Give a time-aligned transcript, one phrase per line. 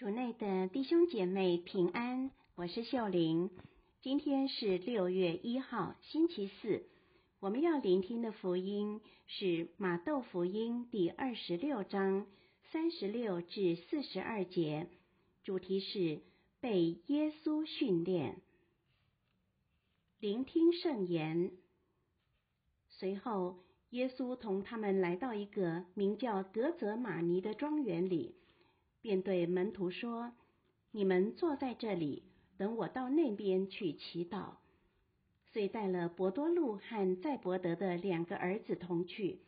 [0.00, 3.50] 主内的弟兄姐妹平安，我是秀玲。
[4.00, 6.86] 今天是六月一号，星期四。
[7.38, 12.26] 我们要聆听的福音是马窦福音第二十六章
[12.72, 14.88] 三十六至四十二节，
[15.44, 16.22] 主题是
[16.62, 18.40] 被耶稣训练。
[20.18, 21.52] 聆听圣言。
[22.88, 23.58] 随后，
[23.90, 28.39] 耶稣同他们来到一个名叫德泽玛尼的庄园里。
[29.00, 30.32] 便对门徒说
[30.92, 32.22] ：“你们坐在这里，
[32.58, 34.54] 等我到那边去祈祷。”
[35.52, 39.40] 遂带了伯多禄和载伯德的两个儿子同去，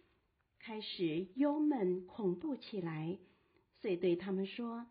[0.58, 3.18] 开始忧闷恐怖起来。
[3.80, 4.86] 遂对他们说：“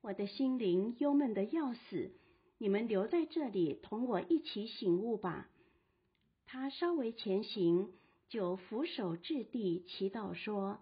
[0.00, 2.10] 我的心灵忧闷的要死，
[2.58, 5.50] 你们留在这里，同我一起醒悟吧。”
[6.46, 7.92] 他稍微前行，
[8.28, 10.78] 就俯首至地祈祷说：“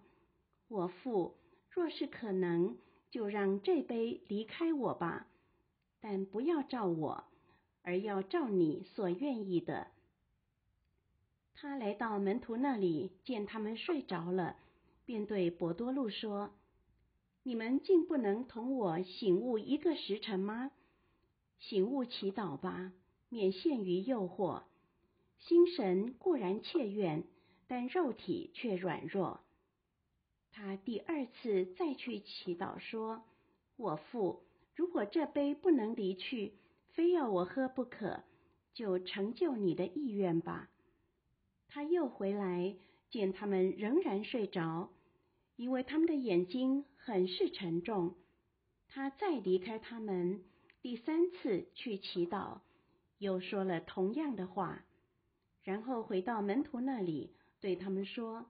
[0.69, 1.35] 我父，
[1.69, 2.77] 若是可能。”
[3.15, 5.25] 就让这杯离开我吧，
[6.01, 7.23] 但不要照我，
[7.81, 9.87] 而要照你所愿意的。
[11.53, 14.57] 他来到门徒那里，见他们睡着了，
[15.05, 16.51] 便对伯多禄说
[17.43, 20.71] ：“你们竟不能同我醒悟一个时辰吗？
[21.57, 22.91] 醒悟祈祷吧，
[23.29, 24.63] 免陷于诱惑。
[25.39, 27.23] 心神固然切愿，
[27.67, 29.39] 但肉体却软弱。”
[30.57, 33.25] 他第二次再去祈祷，说
[33.75, 36.53] ：“我父，如果这杯不能离去，
[36.93, 38.23] 非要我喝不可，
[38.73, 40.69] 就成就你的意愿吧。”
[41.67, 42.73] 他又回来，
[43.09, 44.93] 见他们仍然睡着，
[45.57, 48.15] 因为他们的眼睛很是沉重。
[48.87, 50.41] 他再离开他们，
[50.81, 52.61] 第三次去祈祷，
[53.17, 54.85] 又说了同样的话，
[55.63, 58.45] 然后回到门徒那里，对他们说。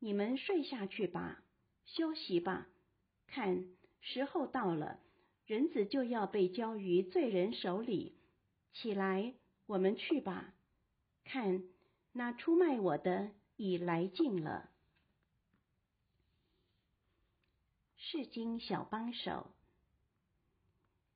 [0.00, 1.42] 你们睡下去吧，
[1.84, 2.66] 休息吧。
[3.26, 3.66] 看，
[4.00, 4.98] 时候到了，
[5.46, 8.16] 人子就要被交于罪人手里。
[8.72, 9.34] 起来，
[9.66, 10.54] 我们去吧。
[11.24, 11.62] 看，
[12.12, 14.70] 那出卖我的已来近了。
[17.96, 19.46] 释经小帮手，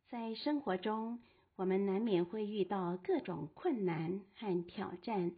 [0.09, 1.21] 在生活中，
[1.57, 5.33] 我们难免会遇到各种困难和挑战。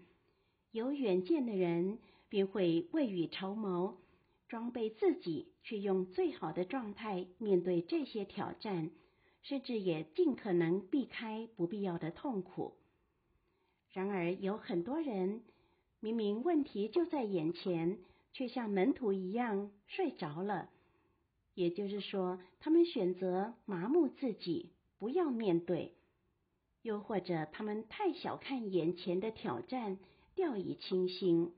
[0.72, 1.98] 有远见的人，
[2.28, 3.96] 便会未雨绸缪，
[4.48, 8.90] 装备自己，去用最好的状态面对这些挑战，
[9.42, 12.74] 甚至也尽可能避开不必要的痛苦。
[13.92, 15.42] 然而，有很多人
[16.00, 17.98] 明明问题就在眼前，
[18.32, 20.70] 却像门徒一样睡着了。
[21.54, 25.92] 也就是说，他们选择麻木自己，不要面对；
[26.82, 29.98] 又或者，他们太小看眼前的挑战，
[30.34, 31.54] 掉以轻心。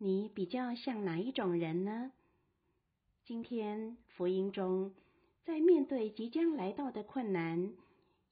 [0.00, 2.12] 你比较像哪一种人呢？
[3.24, 4.94] 今天福音中，
[5.44, 7.72] 在面对即将来到的困难，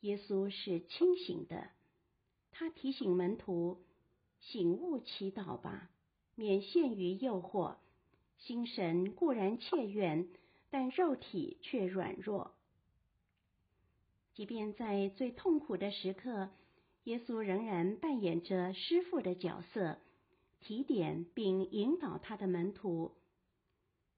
[0.03, 1.71] 耶稣是清醒的。
[2.53, 3.83] 他提醒门徒：
[4.39, 5.91] 醒悟祈祷吧，
[6.37, 7.75] 免陷于诱惑。
[8.39, 10.29] 心神固然切愿，
[10.71, 12.55] 但肉体却软弱。
[14.35, 16.51] 即便在最痛苦的时刻，
[17.03, 19.99] 耶稣仍然扮演着师傅的角色。
[20.61, 23.13] 提点并引导他的门徒。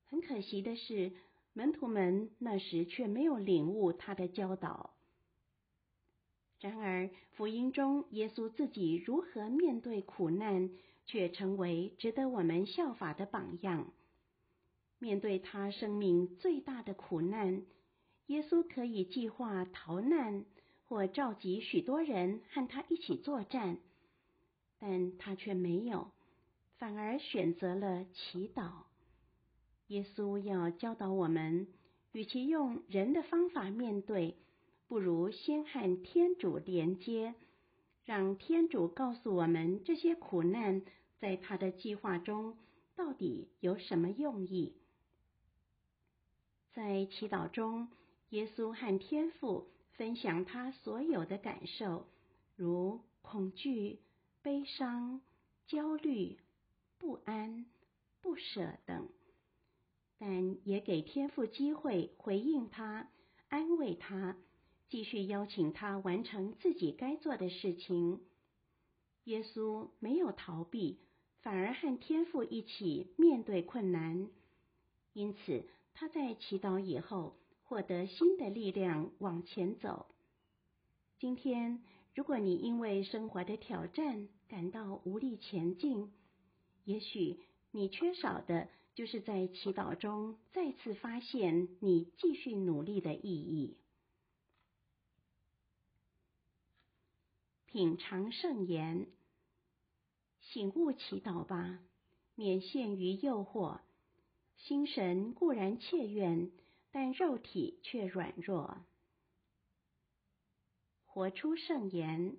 [0.07, 1.13] 很可惜的是，
[1.53, 4.95] 门徒们那时却没有领悟他的教导。
[6.61, 10.71] 然而，福音中耶稣自己如何面对苦难，
[11.07, 13.93] 却成为值得我们效法的榜样。
[14.99, 17.63] 面对他生命最大的苦难，
[18.27, 20.45] 耶稣可以计划逃难，
[20.87, 23.79] 或召集许多人和他一起作战，
[24.81, 26.11] 但他却没有。
[26.79, 28.71] 反而选择了祈祷。
[29.89, 31.67] 耶稣要教导我们，
[32.13, 34.37] 与其用人的方法面对，
[34.87, 37.35] 不如先和天主连接，
[38.05, 40.83] 让天主告诉我们这些苦难
[41.19, 42.57] 在他的计划中
[42.95, 44.75] 到底有什么用意。
[46.75, 47.89] 在祈祷中，
[48.29, 52.07] 耶稣和天父分享他所有的感受，
[52.55, 53.99] 如恐惧、
[54.43, 55.21] 悲伤、
[55.67, 56.39] 焦虑。
[56.99, 57.65] 不安、
[58.21, 59.09] 不舍等，
[60.19, 63.09] 但也给天父机会回应他、
[63.49, 64.37] 安慰他，
[64.89, 68.21] 继续邀请他完成自己该做的事情。
[69.25, 70.99] 耶稣没有逃避，
[71.43, 74.29] 反而和天父一起面对困难。
[75.13, 80.07] 因此，他在祈祷以后获得新的力量往前走。
[81.19, 81.83] 今天，
[82.15, 86.13] 如果你因为生活的挑战感到无力前进，
[86.89, 87.39] 也许
[87.71, 93.77] 你缺少的就是在祈祷中再次发现你继续努力的意义。
[97.67, 99.07] 品尝圣言，
[100.41, 101.79] 醒悟祈祷吧，
[102.35, 103.81] 免陷于诱惑。
[104.57, 106.51] 心神固然切愿，
[106.91, 108.79] 但肉体却软弱。
[111.05, 112.39] 活出圣言，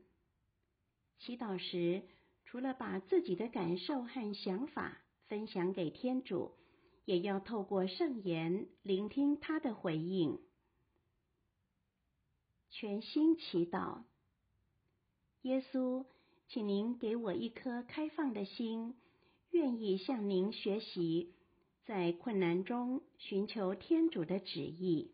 [1.19, 2.01] 祈祷时
[2.51, 4.97] 除了把自己的感受和想法
[5.27, 6.55] 分享给天主，
[7.05, 10.39] 也要透过圣言聆听他的回应。
[12.71, 14.01] 全心祈祷，
[15.43, 16.07] 耶稣，
[16.47, 18.95] 请您给我一颗开放的心，
[19.51, 21.35] 愿意向您学习，
[21.85, 25.11] 在困难中寻求天主的旨意。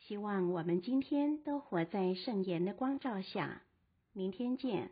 [0.00, 3.62] 希望我们今天都活在圣言的光照下。
[4.12, 4.90] 明天见。